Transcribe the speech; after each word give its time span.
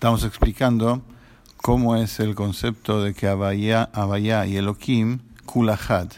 Estamos 0.00 0.24
explicando 0.24 1.02
cómo 1.58 1.94
es 1.94 2.20
el 2.20 2.34
concepto 2.34 3.02
de 3.02 3.12
que 3.12 3.28
Abaya, 3.28 4.46
y 4.46 4.56
Elohim, 4.56 5.18
Kulahad, 5.44 6.08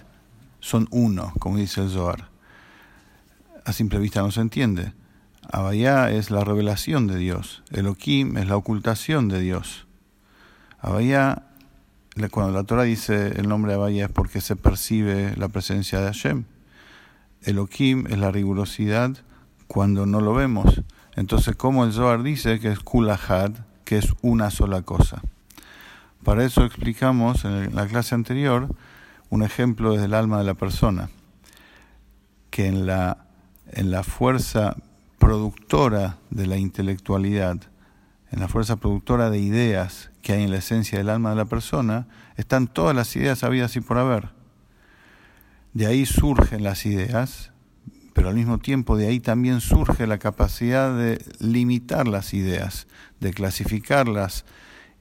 son 0.61 0.87
uno, 0.93 1.33
como 1.41 1.57
dice 1.57 1.83
el 1.83 1.91
Zohar. 1.91 2.29
A 3.65 3.73
simple 3.73 3.99
vista 3.99 4.23
no 4.23 4.31
se 4.31 4.41
entiende. 4.41 4.93
Abaya 5.51 6.13
es 6.13 6.31
la 6.31 6.45
revelación 6.45 7.09
de 7.09 7.17
Dios, 7.17 7.65
Elohim 7.73 8.37
es 8.37 8.47
la 8.47 8.57
ocultación 8.57 9.27
de 9.27 9.41
Dios. 9.41 9.89
Abaya, 10.79 11.43
cuando 12.31 12.53
la 12.53 12.63
Torah 12.63 12.85
dice 12.85 13.33
el 13.37 13.49
nombre 13.49 13.73
de 13.73 13.79
Abaya 13.79 14.05
es 14.05 14.13
porque 14.13 14.41
se 14.41 14.55
percibe 14.55 15.35
la 15.37 15.49
presencia 15.49 15.99
de 15.99 16.07
Hashem. 16.07 16.45
Elohim 17.43 18.07
es 18.07 18.19
la 18.19 18.31
rigurosidad 18.31 19.17
cuando 19.67 20.07
no 20.07 20.21
lo 20.21 20.35
vemos. 20.35 20.83
Entonces, 21.17 21.57
como 21.57 21.85
el 21.85 21.93
Zohar 21.93 22.23
dice 22.23 22.61
que 22.61 22.71
es 22.71 22.79
Kulahad, 22.79 23.55
que 23.93 23.99
es 23.99 24.15
una 24.23 24.51
sola 24.51 24.81
cosa. 24.81 25.21
Para 26.25 26.47
eso 26.47 26.65
explicamos 26.65 27.45
en 27.45 27.75
la 27.75 27.87
clase 27.87 28.15
anterior 28.15 28.75
un 29.29 29.43
ejemplo 29.43 29.93
desde 29.93 30.07
el 30.07 30.15
alma 30.15 30.39
de 30.39 30.45
la 30.45 30.55
persona, 30.55 31.11
que 32.49 32.69
en 32.69 32.87
la, 32.87 33.27
en 33.71 33.91
la 33.91 34.03
fuerza 34.03 34.79
productora 35.19 36.17
de 36.31 36.47
la 36.47 36.57
intelectualidad, 36.57 37.59
en 38.31 38.41
la 38.41 38.49
fuerza 38.49 38.77
productora 38.77 39.29
de 39.29 39.41
ideas 39.41 40.11
que 40.23 40.33
hay 40.33 40.45
en 40.45 40.53
la 40.53 40.57
esencia 40.57 40.97
del 40.97 41.11
alma 41.11 41.29
de 41.29 41.37
la 41.37 41.45
persona, 41.45 42.07
están 42.37 42.69
todas 42.69 42.97
las 42.97 43.15
ideas 43.15 43.45
habidas 43.45 43.77
y 43.77 43.83
por 43.83 43.99
haber. 43.99 44.31
De 45.75 45.85
ahí 45.85 46.07
surgen 46.07 46.65
las 46.65 46.87
ideas, 46.87 47.52
pero 48.13 48.29
al 48.29 48.35
mismo 48.35 48.59
tiempo 48.59 48.97
de 48.97 49.09
ahí 49.09 49.21
también 49.21 49.61
surge 49.61 50.07
la 50.07 50.19
capacidad 50.19 50.97
de 50.97 51.25
limitar 51.39 52.07
las 52.09 52.35
ideas, 52.35 52.87
de 53.21 53.33
clasificarlas 53.33 54.45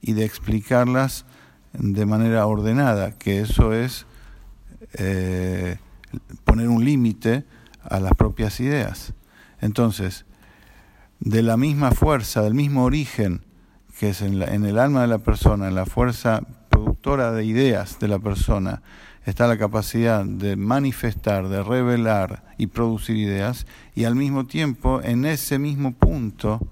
y 0.00 0.12
de 0.12 0.24
explicarlas 0.24 1.24
de 1.72 2.06
manera 2.06 2.46
ordenada, 2.46 3.12
que 3.12 3.40
eso 3.40 3.72
es 3.72 4.06
eh, 4.94 5.78
poner 6.44 6.68
un 6.68 6.84
límite 6.84 7.44
a 7.82 8.00
las 8.00 8.12
propias 8.12 8.60
ideas. 8.60 9.14
Entonces, 9.60 10.24
de 11.20 11.42
la 11.42 11.56
misma 11.56 11.92
fuerza, 11.92 12.42
del 12.42 12.54
mismo 12.54 12.84
origen 12.84 13.44
que 13.98 14.10
es 14.10 14.22
en, 14.22 14.42
en 14.42 14.64
el 14.64 14.78
alma 14.78 15.02
de 15.02 15.06
la 15.06 15.18
persona, 15.18 15.68
en 15.68 15.74
la 15.74 15.86
fuerza 15.86 16.42
productora 16.70 17.30
de 17.32 17.44
ideas 17.44 17.98
de 18.00 18.08
la 18.08 18.18
persona, 18.18 18.82
está 19.24 19.46
la 19.46 19.56
capacidad 19.56 20.24
de 20.24 20.56
manifestar, 20.56 21.48
de 21.48 21.62
revelar 21.62 22.42
y 22.58 22.66
producir 22.66 23.16
ideas, 23.16 23.66
y 23.94 24.04
al 24.04 24.16
mismo 24.16 24.46
tiempo 24.46 25.00
en 25.02 25.24
ese 25.24 25.58
mismo 25.58 25.92
punto 25.92 26.66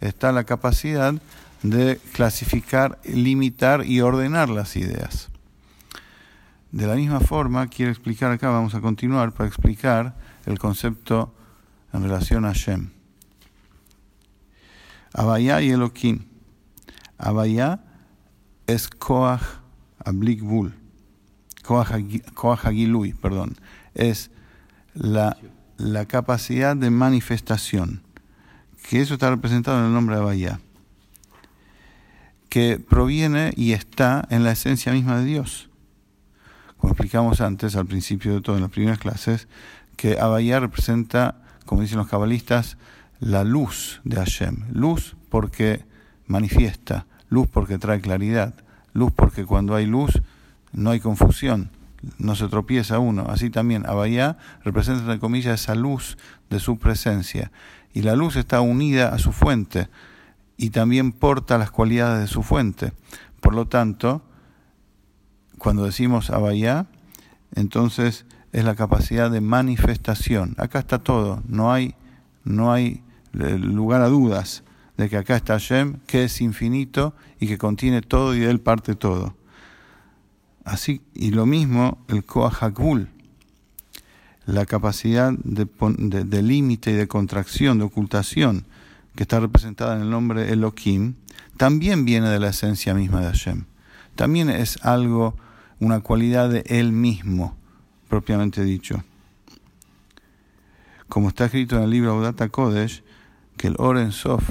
está 0.00 0.32
la 0.32 0.44
capacidad 0.44 1.14
de 1.62 1.98
clasificar, 2.12 2.98
limitar 3.04 3.86
y 3.86 4.00
ordenar 4.02 4.50
las 4.50 4.76
ideas. 4.76 5.30
De 6.72 6.86
la 6.86 6.96
misma 6.96 7.20
forma, 7.20 7.68
quiero 7.68 7.90
explicar 7.90 8.32
acá, 8.32 8.50
vamos 8.50 8.74
a 8.74 8.80
continuar 8.80 9.32
para 9.32 9.48
explicar 9.48 10.14
el 10.44 10.58
concepto 10.58 11.32
en 11.92 12.02
relación 12.02 12.44
a 12.44 12.52
Shem. 12.52 12.90
Abaya 15.12 15.60
y 15.62 15.70
Elohim. 15.70 16.24
Abaya 17.16 17.80
es 18.66 18.88
Koach 18.88 19.40
Ablikbul 20.04 20.83
Koach 21.64 22.66
perdón. 23.20 23.56
Es 23.94 24.30
la, 24.94 25.36
capacidad 26.06 26.76
de 26.76 26.90
manifestación. 26.90 28.02
Que 28.88 29.00
eso 29.00 29.14
está 29.14 29.30
representado 29.30 29.78
en 29.78 29.86
el 29.86 29.92
nombre 29.92 30.16
de 30.16 30.22
Abaya 30.22 30.60
que 32.54 32.78
proviene 32.78 33.52
y 33.56 33.72
está 33.72 34.28
en 34.30 34.44
la 34.44 34.52
esencia 34.52 34.92
misma 34.92 35.18
de 35.18 35.24
Dios. 35.24 35.70
Como 36.76 36.92
explicamos 36.92 37.40
antes, 37.40 37.74
al 37.74 37.86
principio 37.86 38.32
de 38.32 38.40
todo, 38.42 38.54
en 38.54 38.62
las 38.62 38.70
primeras 38.70 39.00
clases, 39.00 39.48
que 39.96 40.20
Abayá 40.20 40.60
representa, 40.60 41.42
como 41.66 41.82
dicen 41.82 41.98
los 41.98 42.06
cabalistas, 42.06 42.76
la 43.18 43.42
luz 43.42 44.00
de 44.04 44.18
Hashem. 44.18 44.66
Luz 44.70 45.16
porque 45.30 45.84
manifiesta, 46.28 47.06
luz 47.28 47.48
porque 47.48 47.78
trae 47.78 48.00
claridad, 48.00 48.54
luz 48.92 49.10
porque 49.10 49.44
cuando 49.44 49.74
hay 49.74 49.86
luz 49.86 50.22
no 50.74 50.90
hay 50.90 51.00
confusión, 51.00 51.70
no 52.18 52.34
se 52.36 52.48
tropieza 52.48 52.98
uno. 52.98 53.26
Así 53.28 53.50
también 53.50 53.86
Abayá 53.86 54.36
representa, 54.62 55.00
entre 55.02 55.18
comillas, 55.18 55.62
esa 55.62 55.74
luz 55.74 56.18
de 56.50 56.60
su 56.60 56.78
presencia. 56.78 57.50
Y 57.92 58.02
la 58.02 58.16
luz 58.16 58.36
está 58.36 58.60
unida 58.60 59.08
a 59.08 59.18
su 59.18 59.32
fuente 59.32 59.88
y 60.56 60.70
también 60.70 61.12
porta 61.12 61.58
las 61.58 61.70
cualidades 61.70 62.20
de 62.20 62.26
su 62.26 62.42
fuente. 62.42 62.92
Por 63.40 63.54
lo 63.54 63.66
tanto, 63.66 64.22
cuando 65.58 65.84
decimos 65.84 66.30
Abayá, 66.30 66.86
entonces 67.54 68.26
es 68.52 68.64
la 68.64 68.74
capacidad 68.74 69.30
de 69.30 69.40
manifestación. 69.40 70.54
Acá 70.58 70.80
está 70.80 70.98
todo, 70.98 71.42
no 71.46 71.72
hay, 71.72 71.94
no 72.44 72.72
hay 72.72 73.02
eh, 73.38 73.58
lugar 73.58 74.02
a 74.02 74.08
dudas 74.08 74.64
de 74.96 75.08
que 75.08 75.16
acá 75.16 75.36
está 75.36 75.54
Hashem, 75.54 75.98
que 76.06 76.24
es 76.24 76.40
infinito 76.40 77.14
y 77.40 77.48
que 77.48 77.58
contiene 77.58 78.00
todo 78.00 78.34
y 78.34 78.40
de 78.40 78.50
él 78.50 78.60
parte 78.60 78.94
todo. 78.94 79.34
Así, 80.64 81.02
y 81.14 81.30
lo 81.30 81.44
mismo 81.44 81.98
el 82.08 82.24
Koahakbul, 82.24 83.08
la 84.46 84.66
capacidad 84.66 85.32
de, 85.32 86.42
límite 86.42 86.90
y 86.90 86.94
de 86.94 87.08
contracción, 87.08 87.78
de 87.78 87.84
ocultación, 87.84 88.64
que 89.14 89.22
está 89.22 89.40
representada 89.40 89.96
en 89.96 90.02
el 90.02 90.10
nombre 90.10 90.52
Elohim, 90.52 91.14
también 91.56 92.04
viene 92.04 92.28
de 92.28 92.40
la 92.40 92.48
esencia 92.48 92.94
misma 92.94 93.20
de 93.20 93.26
Hashem. 93.26 93.64
También 94.16 94.50
es 94.50 94.78
algo, 94.82 95.36
una 95.80 96.00
cualidad 96.00 96.50
de 96.50 96.64
Él 96.66 96.92
mismo, 96.92 97.56
propiamente 98.08 98.64
dicho. 98.64 99.04
Como 101.08 101.28
está 101.28 101.44
escrito 101.46 101.76
en 101.76 101.84
el 101.84 101.90
libro 101.90 102.12
Audata 102.12 102.48
Kodesh, 102.48 103.02
que 103.56 103.68
el 103.68 103.76
Oren 103.78 104.12
Sof, 104.12 104.50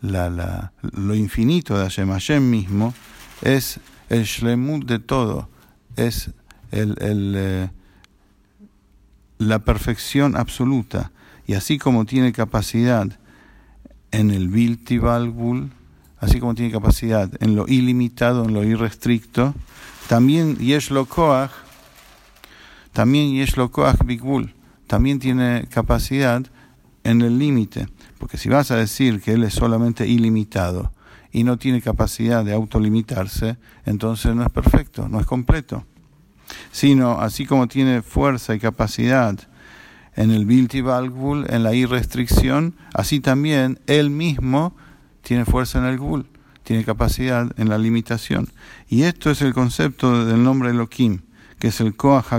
lo 0.00 1.14
infinito 1.14 1.76
de 1.76 1.82
Hashem, 1.82 2.10
Hashem 2.10 2.48
mismo, 2.48 2.94
es 3.42 3.80
el 4.08 4.24
Shlemut 4.24 4.84
de 4.86 4.98
todo, 4.98 5.48
es 5.96 6.30
el, 6.70 6.96
eh, 7.00 7.70
la 9.38 9.58
perfección 9.60 10.36
absoluta 10.36 11.10
y 11.46 11.54
así 11.54 11.78
como 11.78 12.04
tiene 12.04 12.32
capacidad 12.32 13.06
en 14.10 14.30
el 14.30 14.48
Bilti 14.48 14.98
así 16.18 16.40
como 16.40 16.54
tiene 16.54 16.72
capacidad 16.72 17.30
en 17.40 17.56
lo 17.56 17.66
ilimitado, 17.68 18.44
en 18.44 18.54
lo 18.54 18.64
irrestricto, 18.64 19.54
también 20.08 20.56
Yesh 20.56 20.90
Lo 20.90 21.06
también 22.92 23.34
Yesh 23.34 23.56
Lo 23.56 23.70
Koach 23.70 23.98
también 24.86 25.18
tiene 25.18 25.66
capacidad 25.68 26.46
en 27.04 27.22
el 27.22 27.38
límite. 27.38 27.88
Porque 28.18 28.38
si 28.38 28.48
vas 28.48 28.70
a 28.70 28.76
decir 28.76 29.20
que 29.20 29.32
él 29.32 29.44
es 29.44 29.54
solamente 29.54 30.06
ilimitado 30.06 30.92
y 31.36 31.44
no 31.44 31.58
tiene 31.58 31.82
capacidad 31.82 32.46
de 32.46 32.54
autolimitarse, 32.54 33.58
entonces 33.84 34.34
no 34.34 34.42
es 34.42 34.48
perfecto, 34.48 35.06
no 35.06 35.20
es 35.20 35.26
completo. 35.26 35.84
Sino, 36.72 37.20
así 37.20 37.44
como 37.44 37.68
tiene 37.68 38.00
fuerza 38.00 38.54
y 38.54 38.58
capacidad 38.58 39.38
en 40.14 40.30
el 40.30 40.46
Bilti 40.46 40.80
Gul, 40.80 41.44
en 41.50 41.62
la 41.62 41.74
irrestricción, 41.74 42.74
así 42.94 43.20
también 43.20 43.78
él 43.86 44.08
mismo 44.08 44.74
tiene 45.20 45.44
fuerza 45.44 45.78
en 45.78 45.84
el 45.84 45.98
Gul, 45.98 46.26
tiene 46.62 46.84
capacidad 46.84 47.52
en 47.58 47.68
la 47.68 47.76
limitación. 47.76 48.48
Y 48.88 49.02
esto 49.02 49.30
es 49.30 49.42
el 49.42 49.52
concepto 49.52 50.24
del 50.24 50.42
nombre 50.42 50.70
Elohim, 50.70 51.20
que 51.58 51.68
es 51.68 51.82
el 51.82 51.96
Koach 51.96 52.32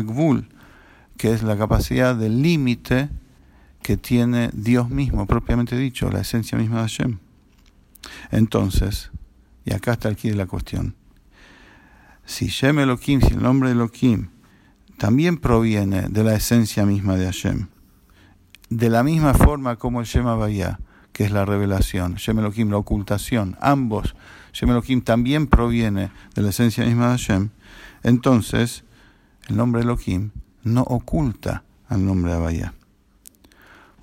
que 1.17 1.33
es 1.33 1.43
la 1.43 1.55
capacidad 1.55 2.15
del 2.15 2.41
límite 2.41 3.09
que 3.83 3.95
tiene 3.95 4.49
Dios 4.53 4.89
mismo, 4.89 5.27
propiamente 5.27 5.77
dicho, 5.77 6.09
la 6.09 6.21
esencia 6.21 6.57
misma 6.57 6.77
de 6.77 6.81
Hashem. 6.81 7.26
Entonces, 8.31 9.11
y 9.65 9.73
acá 9.73 9.93
está 9.93 10.09
aquí 10.09 10.31
la 10.31 10.45
cuestión, 10.45 10.95
si 12.25 12.47
Shem 12.47 12.79
Elohim, 12.79 13.21
si 13.21 13.33
el 13.33 13.41
nombre 13.41 13.71
Elohim, 13.71 14.29
también 14.97 15.37
proviene 15.37 16.09
de 16.09 16.23
la 16.23 16.35
esencia 16.35 16.85
misma 16.85 17.15
de 17.15 17.25
Hashem. 17.25 17.67
De 18.69 18.89
la 18.89 19.03
misma 19.03 19.33
forma 19.33 19.77
como 19.77 20.01
el 20.01 20.05
Shema 20.05 20.35
Bayá, 20.35 20.79
que 21.13 21.23
es 21.23 21.31
la 21.31 21.45
revelación, 21.45 22.15
Shem 22.15 22.39
Elohim, 22.39 22.69
la 22.69 22.77
ocultación, 22.77 23.57
ambos, 23.61 24.15
Shem 24.51 24.69
Elohim 24.71 25.01
también 25.01 25.47
proviene 25.47 26.11
de 26.35 26.41
la 26.41 26.49
esencia 26.49 26.85
misma 26.85 27.05
de 27.05 27.11
Hashem, 27.11 27.49
entonces 28.03 28.83
el 29.47 29.55
nombre 29.55 29.81
Elohim 29.81 30.31
no 30.63 30.81
oculta 30.81 31.63
al 31.87 32.05
nombre 32.05 32.33
de 32.33 32.39
Bayá. 32.39 32.73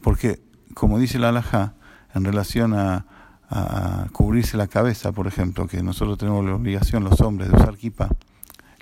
Porque, 0.01 0.41
como 0.75 0.99
dice 0.99 1.19
la 1.19 1.29
Alajá, 1.29 1.75
en 2.15 2.25
relación 2.25 2.75
a, 2.75 3.07
a, 3.55 4.07
cubrirse 4.13 4.57
la 4.57 4.67
cabeza, 4.67 5.13
por 5.13 5.27
ejemplo, 5.27 5.67
que 5.67 5.83
nosotros 5.83 6.19
tenemos 6.19 6.45
la 6.45 6.55
obligación, 6.55 7.05
los 7.05 7.21
hombres, 7.21 7.51
de 7.51 7.57
usar 7.57 7.77
kipa, 7.77 8.09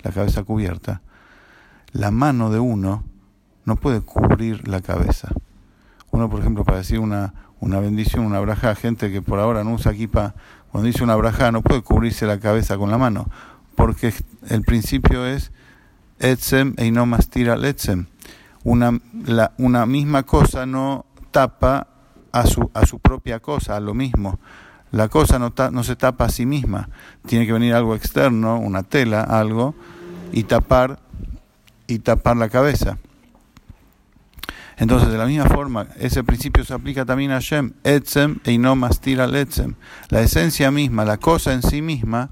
la 0.01 0.11
cabeza 0.11 0.43
cubierta, 0.43 1.01
la 1.91 2.11
mano 2.11 2.49
de 2.49 2.59
uno 2.59 3.03
no 3.65 3.75
puede 3.75 4.01
cubrir 4.01 4.67
la 4.67 4.81
cabeza. 4.81 5.29
Uno, 6.11 6.29
por 6.29 6.41
ejemplo, 6.41 6.65
para 6.65 6.79
decir 6.79 6.99
una, 6.99 7.33
una 7.59 7.79
bendición, 7.79 8.25
una 8.25 8.39
braja, 8.39 8.75
gente 8.75 9.11
que 9.11 9.21
por 9.21 9.39
ahora 9.39 9.63
no 9.63 9.73
usa 9.73 9.91
equipa, 9.91 10.33
cuando 10.71 10.87
dice 10.87 11.03
una 11.03 11.15
braja 11.15 11.51
no 11.51 11.61
puede 11.61 11.81
cubrirse 11.81 12.25
la 12.25 12.39
cabeza 12.39 12.77
con 12.77 12.89
la 12.89 12.97
mano, 12.97 13.29
porque 13.75 14.13
el 14.49 14.61
principio 14.63 15.25
es 15.25 15.51
etzem 16.19 16.73
e 16.77 16.91
no 16.91 17.05
mastira 17.05 17.55
etzem. 17.55 18.07
Una, 18.63 18.99
una 19.57 19.85
misma 19.85 20.23
cosa 20.23 20.65
no 20.65 21.05
tapa 21.31 21.87
a 22.31 22.47
su, 22.47 22.69
a 22.73 22.85
su 22.85 22.99
propia 22.99 23.39
cosa, 23.39 23.75
a 23.75 23.79
lo 23.79 23.93
mismo. 23.93 24.39
La 24.93 25.09
cosa 25.09 25.39
no, 25.39 25.83
se 25.83 25.95
tapa 25.95 26.25
a 26.25 26.29
sí 26.29 26.45
misma. 26.45 26.87
Tiene 27.25 27.47
que 27.47 27.53
venir 27.53 27.73
algo 27.73 27.95
externo, 27.95 28.59
una 28.59 28.83
tela, 28.83 29.21
algo, 29.21 29.73
y 30.31 30.43
tapar, 30.43 30.99
y 31.87 31.97
tapar 31.97 32.37
la 32.37 32.47
cabeza. 32.47 32.99
Entonces, 34.77 35.09
de 35.09 35.17
la 35.17 35.25
misma 35.25 35.45
forma, 35.45 35.87
ese 35.97 36.23
principio 36.23 36.63
se 36.63 36.75
aplica 36.75 37.05
también 37.05 37.31
a 37.31 37.39
Shem, 37.39 37.73
etzem 37.83 38.37
y 38.45 38.59
no 38.59 38.75
mastira 38.75 39.25
etzem. 39.25 39.73
La 40.09 40.21
esencia 40.21 40.69
misma, 40.69 41.05
la 41.05 41.17
cosa 41.17 41.53
en 41.53 41.63
sí 41.63 41.81
misma, 41.81 42.29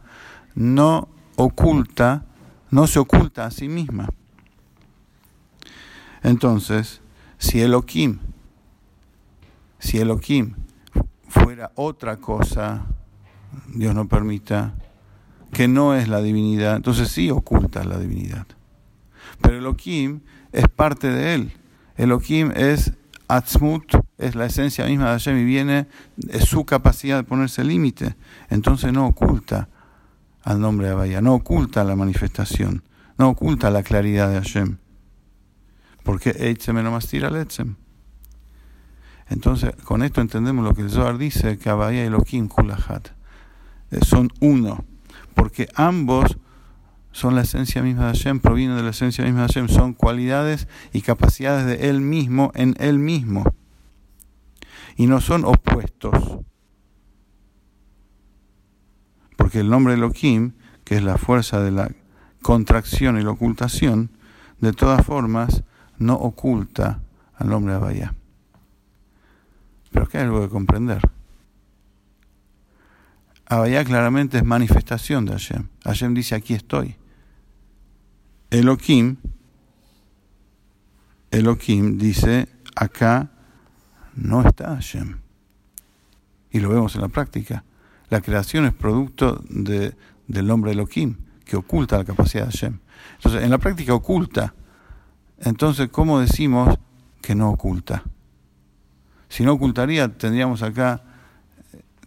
no 0.53 1.09
oculta, 1.37 2.25
no 2.69 2.85
se 2.85 2.99
oculta 2.99 3.47
a 3.47 3.51
sí 3.51 3.69
misma. 3.69 4.07
Entonces, 6.21 7.01
si 7.39 7.59
Elohim, 7.59 8.19
si 9.79 9.97
Elohim 9.97 10.53
fuera 11.31 11.71
otra 11.75 12.17
cosa, 12.17 12.85
Dios 13.73 13.95
no 13.95 14.07
permita, 14.07 14.75
que 15.51 15.67
no 15.67 15.95
es 15.95 16.07
la 16.07 16.21
divinidad, 16.21 16.75
entonces 16.75 17.09
sí 17.09 17.31
oculta 17.31 17.83
la 17.83 17.97
divinidad. 17.97 18.45
Pero 19.41 19.57
Elohim 19.57 20.21
es 20.51 20.67
parte 20.67 21.09
de 21.09 21.35
él. 21.35 21.53
Elohim 21.95 22.51
es 22.55 22.93
Atzmut, 23.27 23.95
es 24.17 24.35
la 24.35 24.45
esencia 24.45 24.85
misma 24.85 25.05
de 25.05 25.11
Hashem 25.11 25.37
y 25.37 25.45
viene, 25.45 25.87
es 26.29 26.45
su 26.45 26.65
capacidad 26.65 27.17
de 27.17 27.23
ponerse 27.23 27.63
límite. 27.63 28.15
Entonces 28.49 28.91
no 28.91 29.07
oculta 29.07 29.69
al 30.43 30.59
nombre 30.59 30.87
de 30.87 30.93
Abaya, 30.93 31.21
no 31.21 31.35
oculta 31.35 31.83
la 31.83 31.95
manifestación, 31.95 32.83
no 33.17 33.29
oculta 33.29 33.71
la 33.71 33.83
claridad 33.83 34.29
de 34.29 34.35
Hashem. 34.35 34.77
Porque 36.03 36.31
Eitzem 36.31 36.75
no 36.83 36.99
tira 36.99 37.29
Letzem. 37.29 37.75
Entonces, 39.31 39.73
con 39.85 40.03
esto 40.03 40.19
entendemos 40.19 40.65
lo 40.65 40.75
que 40.75 40.81
el 40.81 40.89
Zohar 40.89 41.17
dice, 41.17 41.57
que 41.57 41.69
Abaya 41.69 42.03
y 42.03 42.07
Elohim 42.07 42.49
Kulahat 42.49 43.07
eh, 43.91 43.99
son 44.05 44.29
uno, 44.41 44.83
porque 45.35 45.69
ambos 45.75 46.37
son 47.13 47.35
la 47.35 47.43
esencia 47.43 47.81
misma 47.81 48.07
de 48.07 48.17
Hashem, 48.17 48.41
provienen 48.41 48.75
de 48.75 48.83
la 48.83 48.89
esencia 48.89 49.23
misma 49.23 49.43
de 49.43 49.47
Hashem, 49.47 49.69
son 49.69 49.93
cualidades 49.93 50.67
y 50.91 51.01
capacidades 51.01 51.65
de 51.65 51.89
Él 51.89 52.01
mismo 52.01 52.51
en 52.55 52.75
Él 52.77 52.99
mismo. 52.99 53.45
Y 54.97 55.07
no 55.07 55.21
son 55.21 55.45
opuestos. 55.45 56.39
Porque 59.37 59.61
el 59.61 59.69
nombre 59.69 59.93
Elohim, 59.93 60.55
que 60.83 60.97
es 60.97 61.03
la 61.03 61.17
fuerza 61.17 61.61
de 61.61 61.71
la 61.71 61.89
contracción 62.41 63.17
y 63.17 63.23
la 63.23 63.31
ocultación, 63.31 64.11
de 64.59 64.73
todas 64.73 65.05
formas 65.05 65.63
no 65.97 66.15
oculta 66.15 67.01
al 67.37 67.47
nombre 67.47 67.75
Abaya. 67.75 68.13
Pero 69.91 70.07
que 70.07 70.17
hay 70.17 70.23
algo 70.23 70.41
que 70.41 70.49
comprender. 70.49 71.01
Abaya 73.45 73.83
claramente 73.83 74.37
es 74.37 74.45
manifestación 74.45 75.25
de 75.25 75.33
Hashem. 75.33 75.67
Hashem 75.83 76.13
dice, 76.13 76.35
aquí 76.35 76.53
estoy. 76.53 76.95
Elohim, 78.49 79.17
Elohim 81.31 81.97
dice, 81.97 82.47
acá 82.75 83.29
no 84.15 84.41
está 84.47 84.75
Hashem. 84.75 85.19
Y 86.51 86.59
lo 86.59 86.69
vemos 86.69 86.95
en 86.95 87.01
la 87.01 87.07
práctica. 87.07 87.63
La 88.09 88.21
creación 88.21 88.65
es 88.65 88.73
producto 88.73 89.41
de, 89.49 89.95
del 90.27 90.47
nombre 90.47 90.71
Elohim, 90.71 91.17
que 91.45 91.55
oculta 91.55 91.97
la 91.97 92.05
capacidad 92.05 92.45
de 92.45 92.51
Hashem. 92.51 92.79
Entonces, 93.15 93.43
en 93.43 93.49
la 93.49 93.57
práctica 93.57 93.93
oculta. 93.93 94.53
Entonces, 95.39 95.89
¿cómo 95.89 96.19
decimos 96.19 96.77
que 97.21 97.35
no 97.35 97.49
oculta? 97.49 98.03
Si 99.31 99.45
no 99.45 99.53
ocultaría, 99.53 100.09
tendríamos 100.09 100.61
acá 100.61 101.01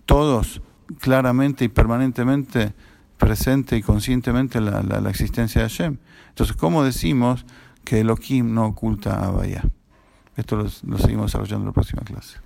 todos 0.05 0.61
claramente 1.01 1.65
y 1.65 1.69
permanentemente 1.69 2.75
presente 3.17 3.79
y 3.79 3.83
conscientemente 3.83 4.61
la, 4.61 4.83
la, 4.83 5.09
existencia 5.09 5.63
de 5.63 5.69
Hashem. 5.71 5.97
Entonces, 6.29 6.55
¿cómo 6.55 6.85
decimos 6.85 7.47
que 7.83 8.01
Elohim 8.01 8.53
no 8.53 8.67
oculta 8.67 9.15
a 9.15 9.29
Abaya? 9.29 9.63
Esto 10.37 10.57
lo 10.57 10.99
seguimos 10.99 11.33
desarrollando 11.33 11.63
en 11.63 11.69
la 11.69 11.73
próxima 11.73 12.03
clase. 12.03 12.44